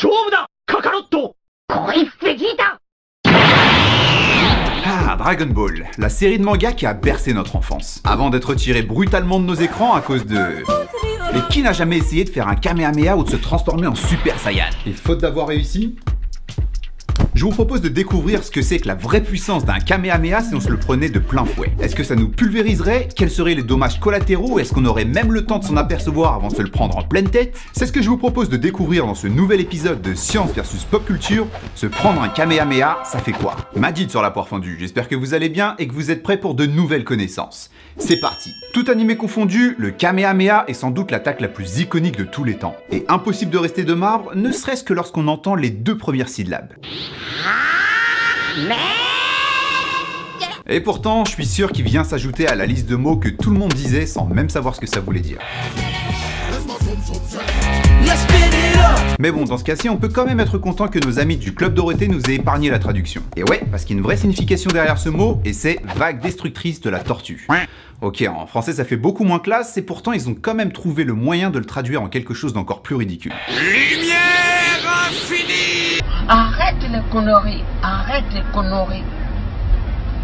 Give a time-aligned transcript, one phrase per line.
[0.00, 1.36] 勝負だカカロット
[1.68, 2.80] 恋すぎだ
[4.88, 8.00] Ah, Dragon Ball, la série de manga qui a bercé notre enfance.
[8.04, 10.36] Avant d'être retiré brutalement de nos écrans à cause de...
[11.34, 14.38] Mais qui n'a jamais essayé de faire un Kamehameha ou de se transformer en Super
[14.38, 15.96] Saiyan Et faute d'avoir réussi
[17.41, 20.53] je vous propose de découvrir ce que c'est que la vraie puissance d'un Kamehameha si
[20.53, 21.71] on se le prenait de plein fouet.
[21.79, 23.07] Est-ce que ça nous pulvériserait?
[23.15, 24.59] Quels seraient les dommages collatéraux?
[24.59, 27.01] Est-ce qu'on aurait même le temps de s'en apercevoir avant de se le prendre en
[27.01, 27.57] pleine tête?
[27.73, 30.83] C'est ce que je vous propose de découvrir dans ce nouvel épisode de Science versus
[30.83, 31.47] Pop Culture.
[31.73, 33.55] Se prendre un Kamehameha, ça fait quoi?
[33.75, 36.39] Majid sur la poire fendue, j'espère que vous allez bien et que vous êtes prêts
[36.39, 37.71] pour de nouvelles connaissances.
[37.97, 42.23] C'est parti Tout animé confondu, le Kamehameha est sans doute l'attaque la plus iconique de
[42.23, 42.75] tous les temps.
[42.91, 46.73] Et impossible de rester de marbre, ne serait-ce que lorsqu'on entend les deux premières syllabes.
[50.67, 53.49] Et pourtant, je suis sûr qu'il vient s'ajouter à la liste de mots que tout
[53.49, 55.39] le monde disait sans même savoir ce que ça voulait dire.
[59.19, 61.53] Mais bon, dans ce cas-ci, on peut quand même être content que nos amis du
[61.53, 63.21] Club Dorothée nous aient épargné la traduction.
[63.35, 66.21] Et ouais, parce qu'il y a une vraie signification derrière ce mot, et c'est vague
[66.21, 67.47] destructrice de la tortue.
[68.01, 71.03] Ok, en français ça fait beaucoup moins classe, et pourtant ils ont quand même trouvé
[71.03, 73.33] le moyen de le traduire en quelque chose d'encore plus ridicule.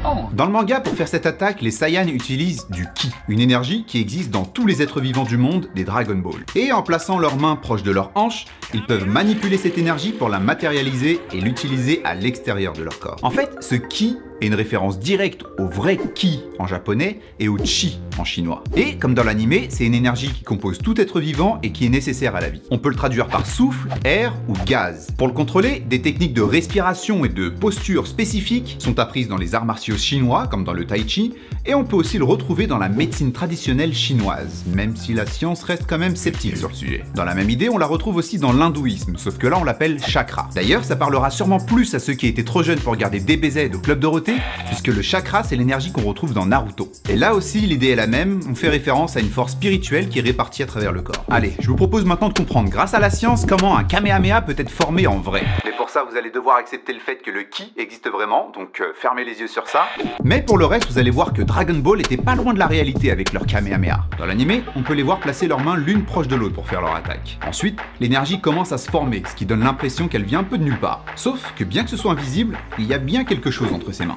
[0.05, 0.29] Oh.
[0.31, 3.99] Dans le manga, pour faire cette attaque, les Saiyans utilisent du Ki, une énergie qui
[3.99, 6.45] existe dans tous les êtres vivants du monde des Dragon Ball.
[6.55, 10.29] Et en plaçant leurs mains proches de leurs hanches, ils peuvent manipuler cette énergie pour
[10.29, 13.17] la matérialiser et l'utiliser à l'extérieur de leur corps.
[13.23, 17.57] En fait, ce Ki est une référence directe au vrai Ki en japonais et au
[17.63, 18.63] Chi en chinois.
[18.75, 21.89] Et comme dans l'animé, c'est une énergie qui compose tout être vivant et qui est
[21.89, 22.61] nécessaire à la vie.
[22.71, 25.07] On peut le traduire par souffle, air ou gaz.
[25.17, 29.55] Pour le contrôler, des techniques de respiration et de posture spécifiques sont apprises dans les
[29.55, 31.33] arts martiaux chinois comme dans le tai chi
[31.65, 35.63] et on peut aussi le retrouver dans la médecine traditionnelle chinoise, même si la science
[35.63, 37.03] reste quand même sceptique sur le sujet.
[37.15, 40.01] Dans la même idée, on la retrouve aussi dans l'hindouisme, sauf que là on l'appelle
[40.01, 40.49] chakra.
[40.55, 43.79] D'ailleurs, ça parlera sûrement plus à ceux qui étaient trop jeunes pour regarder DBZ au
[43.79, 44.26] Club Dorothée
[44.67, 46.91] puisque le chakra c'est l'énergie qu'on retrouve dans Naruto.
[47.09, 50.19] Et là aussi l'idée est la même, on fait référence à une force spirituelle qui
[50.19, 51.23] est répartie à travers le corps.
[51.29, 54.55] Allez, je vous propose maintenant de comprendre grâce à la science comment un Kamehameha peut
[54.57, 55.43] être formé en vrai.
[55.65, 58.81] Mais pour ça vous allez devoir accepter le fait que le Ki existe vraiment, donc
[58.81, 59.85] euh, fermez les yeux sur ça.
[60.23, 62.67] Mais pour le reste vous allez voir que Dragon Ball était pas loin de la
[62.67, 64.05] réalité avec leur Kamehameha.
[64.17, 66.81] Dans l'animé, on peut les voir placer leurs mains l'une proche de l'autre pour faire
[66.81, 67.37] leur attaque.
[67.47, 70.63] Ensuite, l'énergie commence à se former, ce qui donne l'impression qu'elle vient un peu de
[70.63, 71.03] nulle part.
[71.15, 74.05] Sauf que bien que ce soit invisible, il y a bien quelque chose entre ses
[74.05, 74.16] mains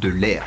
[0.00, 0.44] de l'air.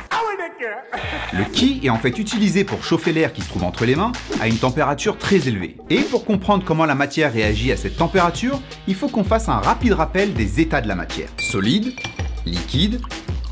[1.32, 4.12] Le ki est en fait utilisé pour chauffer l'air qui se trouve entre les mains
[4.40, 5.76] à une température très élevée.
[5.90, 9.58] Et pour comprendre comment la matière réagit à cette température, il faut qu'on fasse un
[9.58, 11.28] rapide rappel des états de la matière.
[11.38, 11.92] Solide,
[12.46, 13.00] liquide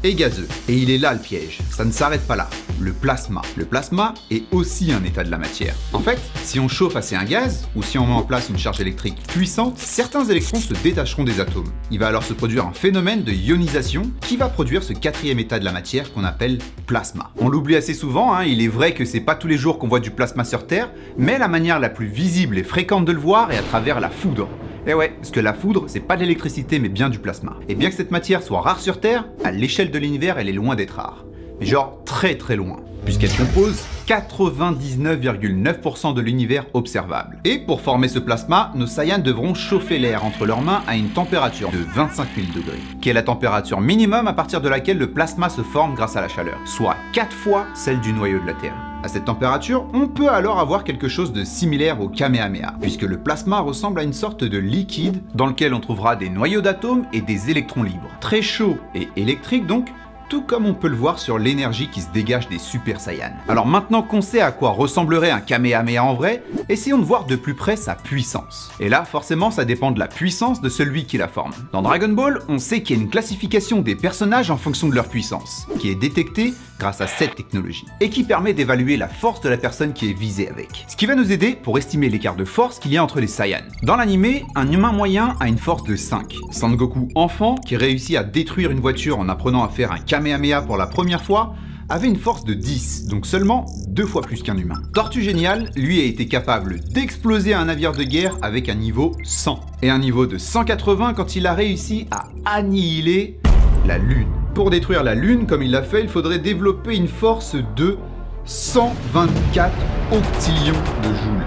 [0.05, 0.49] et gazeux.
[0.69, 2.49] Et il est là le piège, ça ne s'arrête pas là
[2.81, 3.43] le plasma.
[3.56, 5.75] Le plasma est aussi un état de la matière.
[5.93, 8.59] En fait, si on chauffe assez un gaz, ou si on met en place une
[8.59, 11.71] charge électrique puissante, certains électrons se détacheront des atomes.
[11.91, 15.59] Il va alors se produire un phénomène de ionisation qui va produire ce quatrième état
[15.59, 17.31] de la matière qu'on appelle plasma.
[17.39, 19.89] On l'oublie assez souvent, hein, il est vrai que c'est pas tous les jours qu'on
[19.89, 23.21] voit du plasma sur Terre, mais la manière la plus visible et fréquente de le
[23.21, 24.49] voir est à travers la foudre.
[24.86, 27.56] Et eh ouais, parce que la foudre, c'est pas de l'électricité mais bien du plasma.
[27.68, 30.54] Et bien que cette matière soit rare sur Terre, à l'échelle de l'univers, elle est
[30.54, 31.26] loin d'être rare
[31.60, 37.38] genre très très loin, puisqu'elle compose 99,9% de l'univers observable.
[37.44, 41.10] Et pour former ce plasma, nos Saiyans devront chauffer l'air entre leurs mains à une
[41.10, 45.12] température de 25 000 degrés, qui est la température minimum à partir de laquelle le
[45.12, 48.54] plasma se forme grâce à la chaleur, soit 4 fois celle du noyau de la
[48.54, 48.75] Terre.
[49.03, 53.16] À cette température, on peut alors avoir quelque chose de similaire au Kamehameha, puisque le
[53.16, 57.22] plasma ressemble à une sorte de liquide dans lequel on trouvera des noyaux d'atomes et
[57.22, 58.10] des électrons libres.
[58.21, 59.88] Très chaud et électrique donc,
[60.30, 63.34] tout comme on peut le voir sur l'énergie qui se dégage des Super Saiyans.
[63.48, 67.34] Alors maintenant qu'on sait à quoi ressemblerait un Kamehameha en vrai, essayons de voir de
[67.34, 68.70] plus près sa puissance.
[68.78, 71.50] Et là, forcément, ça dépend de la puissance de celui qui la forme.
[71.72, 74.94] Dans Dragon Ball, on sait qu'il y a une classification des personnages en fonction de
[74.94, 79.41] leur puissance, qui est détectée grâce à cette technologie, et qui permet d'évaluer la force
[79.42, 80.84] de la personne qui est visée avec.
[80.88, 83.28] Ce qui va nous aider pour estimer l'écart de force qu'il y a entre les
[83.28, 83.68] Saiyans.
[83.84, 86.34] Dans l'animé, un humain moyen a une force de 5.
[86.50, 90.78] Sangoku enfant, qui réussit à détruire une voiture en apprenant à faire un Kamehameha pour
[90.78, 91.54] la première fois,
[91.91, 94.80] avait une force de 10, donc seulement deux fois plus qu'un humain.
[94.94, 99.60] Tortue Génial, lui, a été capable d'exploser un navire de guerre avec un niveau 100,
[99.83, 103.38] et un niveau de 180 quand il a réussi à annihiler
[103.86, 104.40] la Lune.
[104.60, 107.97] Pour détruire la Lune comme il l'a fait, il faudrait développer une force de
[108.45, 109.72] 124
[110.12, 111.47] octillions de joules.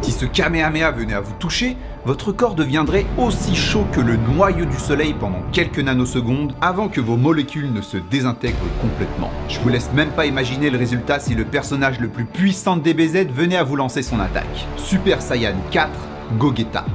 [0.00, 4.64] Si ce Kamehameha venait à vous toucher, votre corps deviendrait aussi chaud que le noyau
[4.64, 9.30] du soleil pendant quelques nanosecondes avant que vos molécules ne se désintègrent complètement.
[9.50, 12.82] Je vous laisse même pas imaginer le résultat si le personnage le plus puissant de
[12.82, 14.66] DBZ venait à vous lancer son attaque.
[14.78, 15.90] Super Saiyan 4
[16.38, 16.86] Gogeta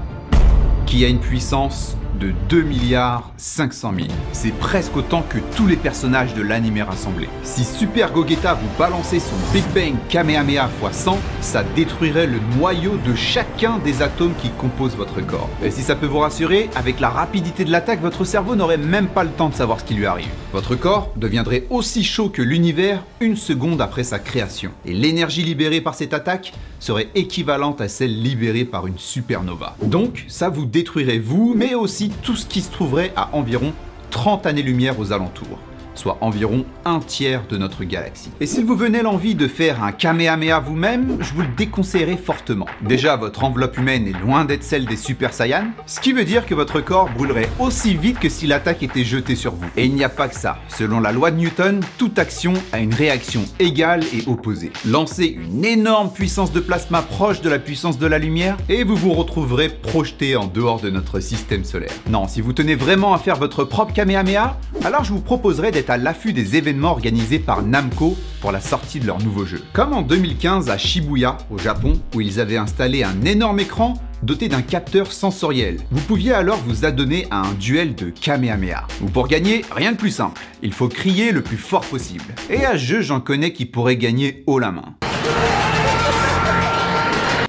[0.87, 4.07] qui a une puissance de 2 milliards 500 000.
[4.31, 7.29] C'est presque autant que tous les personnages de l'anime rassemblés.
[7.43, 12.97] Si Super Gogeta vous balançait son Big Bang Kamehameha x 100, ça détruirait le noyau
[13.05, 15.49] de chacun des atomes qui composent votre corps.
[15.63, 19.07] Et si ça peut vous rassurer, avec la rapidité de l'attaque, votre cerveau n'aurait même
[19.07, 20.29] pas le temps de savoir ce qui lui arrive.
[20.51, 24.71] Votre corps deviendrait aussi chaud que l'univers une seconde après sa création.
[24.85, 29.77] Et l'énergie libérée par cette attaque serait équivalente à celle libérée par une supernova.
[29.81, 33.71] Donc, ça vous détruirait vous, mais aussi tout ce qui se trouverait à environ
[34.11, 35.59] 30 années-lumière aux alentours
[35.95, 38.31] soit environ un tiers de notre galaxie.
[38.39, 42.65] Et s'il vous venait l'envie de faire un Kamehameha vous-même, je vous le déconseillerais fortement.
[42.81, 46.45] Déjà, votre enveloppe humaine est loin d'être celle des Super Saiyans, ce qui veut dire
[46.45, 49.65] que votre corps brûlerait aussi vite que si l'attaque était jetée sur vous.
[49.77, 50.59] Et il n'y a pas que ça.
[50.67, 54.71] Selon la loi de Newton, toute action a une réaction égale et opposée.
[54.85, 58.95] Lancez une énorme puissance de plasma proche de la puissance de la lumière et vous
[58.95, 61.91] vous retrouverez projeté en dehors de notre système solaire.
[62.09, 65.82] Non, si vous tenez vraiment à faire votre propre Kamehameha, alors je vous proposerais d'être
[65.89, 69.61] à l'affût des événements organisés par Namco pour la sortie de leur nouveau jeu.
[69.73, 73.93] Comme en 2015 à Shibuya, au Japon, où ils avaient installé un énorme écran
[74.23, 75.79] doté d'un capteur sensoriel.
[75.91, 78.87] Vous pouviez alors vous adonner à un duel de Kamehameha.
[79.01, 80.41] Ou pour gagner, rien de plus simple.
[80.61, 82.33] Il faut crier le plus fort possible.
[82.49, 84.95] Et à ce jeu, j'en connais qui pourraient gagner haut la main.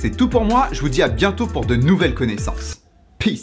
[0.01, 2.83] C'est tout pour moi, je vous dis à bientôt pour de nouvelles connaissances.
[3.19, 3.43] Peace